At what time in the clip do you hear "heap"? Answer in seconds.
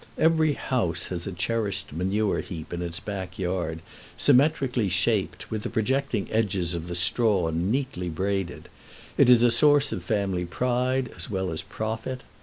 2.39-2.73